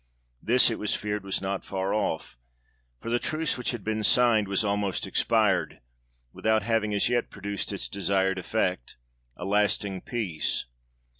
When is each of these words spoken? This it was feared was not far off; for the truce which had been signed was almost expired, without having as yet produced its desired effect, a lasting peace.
This 0.41 0.71
it 0.71 0.79
was 0.79 0.95
feared 0.95 1.23
was 1.23 1.43
not 1.43 1.63
far 1.63 1.93
off; 1.93 2.35
for 2.99 3.11
the 3.11 3.19
truce 3.19 3.55
which 3.55 3.69
had 3.69 3.83
been 3.83 4.03
signed 4.03 4.47
was 4.47 4.63
almost 4.65 5.05
expired, 5.05 5.79
without 6.33 6.63
having 6.63 6.91
as 6.95 7.07
yet 7.07 7.29
produced 7.29 7.71
its 7.71 7.87
desired 7.87 8.39
effect, 8.39 8.97
a 9.37 9.45
lasting 9.45 10.01
peace. 10.01 10.65